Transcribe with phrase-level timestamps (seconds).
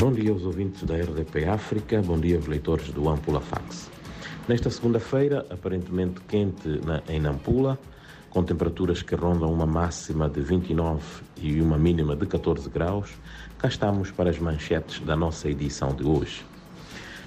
[0.00, 3.90] Bom dia aos ouvintes da RDP África, bom dia aos leitores do Ampula Fax.
[4.48, 7.78] Nesta segunda-feira, aparentemente quente na, em Nampula,
[8.30, 11.02] com temperaturas que rondam uma máxima de 29
[11.36, 13.10] e uma mínima de 14 graus,
[13.58, 16.46] cá estamos para as manchetes da nossa edição de hoje.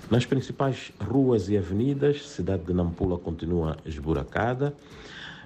[0.09, 4.73] Nas principais ruas e avenidas, cidade de Nampula continua esburacada.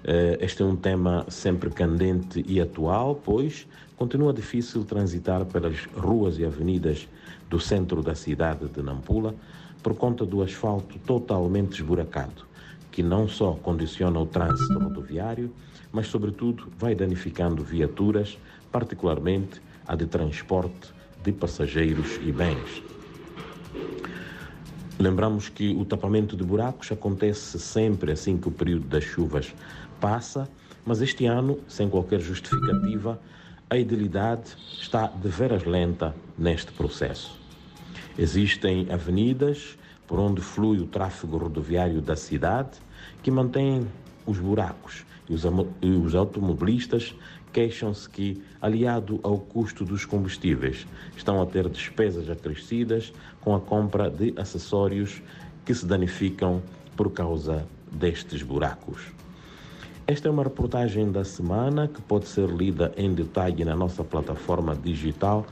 [0.10, 3.68] Eh, este é um tema sempre candente e atual, pois
[3.98, 7.10] continua difícil transitar pelas ruas e avenidas
[7.50, 9.36] do centro da cidade de Nampula
[9.84, 12.46] por conta do asfalto totalmente esburacado,
[12.90, 15.52] que não só condiciona o trânsito rodoviário,
[15.92, 18.38] mas, sobretudo, vai danificando viaturas,
[18.72, 22.82] particularmente a de transporte de passageiros e bens.
[25.00, 29.54] Lembramos que o tapamento de buracos acontece sempre assim que o período das chuvas
[30.00, 30.50] passa,
[30.86, 33.20] mas este ano, sem qualquer justificativa,
[33.70, 37.38] a idilidade está de veras lenta neste processo.
[38.18, 42.80] Existem avenidas por onde flui o tráfego rodoviário da cidade
[43.22, 43.86] que mantêm
[44.26, 45.44] os buracos e os,
[45.82, 47.14] e os automobilistas
[47.52, 54.10] queixam-se que, aliado ao custo dos combustíveis, estão a ter despesas acrescidas com a compra
[54.10, 55.22] de acessórios
[55.66, 56.62] que se danificam
[56.96, 59.02] por causa destes buracos.
[60.10, 64.74] Esta é uma reportagem da semana que pode ser lida em detalhe na nossa plataforma
[64.74, 65.46] digital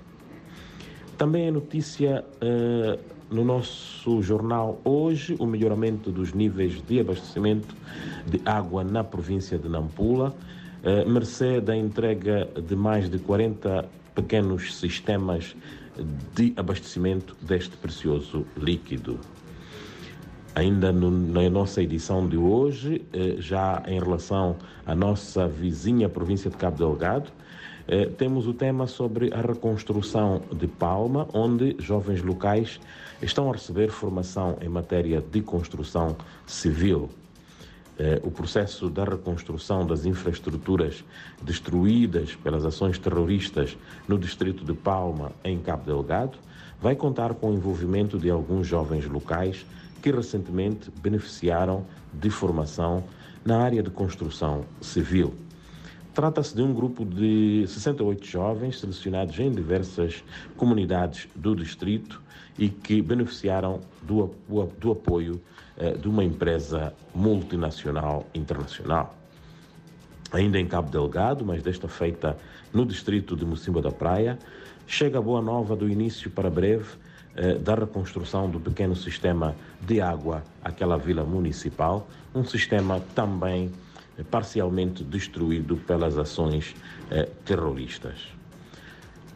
[1.17, 2.99] Também é notícia uh,
[3.33, 7.77] no nosso jornal hoje o melhoramento dos níveis de abastecimento
[8.27, 10.35] de água na província de Nampula,
[10.83, 15.55] uh, mercê da entrega de mais de 40 pequenos sistemas
[16.35, 19.19] de abastecimento deste precioso líquido.
[20.55, 26.51] Ainda no, na nossa edição de hoje, eh, já em relação à nossa vizinha província
[26.51, 27.31] de Cabo Delgado,
[27.87, 32.81] eh, temos o tema sobre a reconstrução de Palma, onde jovens locais
[33.23, 37.09] estão a receber formação em matéria de construção civil.
[37.99, 41.05] Eh, o processo da reconstrução das infraestruturas
[41.43, 43.77] destruídas pelas ações terroristas
[44.07, 46.39] no distrito de Palma, em Cabo Delgado,
[46.81, 49.67] vai contar com o envolvimento de alguns jovens locais
[50.01, 53.03] que recentemente beneficiaram de formação
[53.45, 55.35] na área de construção civil.
[56.15, 60.23] Trata-se de um grupo de 68 jovens selecionados em diversas
[60.57, 62.23] comunidades do distrito
[62.57, 64.31] e que beneficiaram do,
[64.79, 65.41] do apoio
[66.01, 69.15] de uma empresa multinacional internacional.
[70.33, 72.37] Ainda em Cabo Delgado, mas desta feita
[72.73, 74.39] no distrito de Mocimba da Praia,
[74.87, 76.87] chega a boa nova do início para breve
[77.37, 83.73] eh, da reconstrução do pequeno sistema de água àquela vila municipal, um sistema também
[84.31, 86.75] parcialmente destruído pelas ações
[87.11, 88.38] eh, terroristas.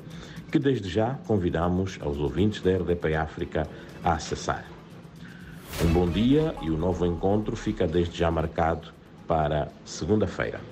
[0.51, 3.69] que desde já convidamos aos ouvintes da RDP África
[4.03, 4.65] a acessar.
[5.85, 8.89] Um bom dia e o novo encontro fica desde já marcado
[9.29, 10.63] para segunda-feira.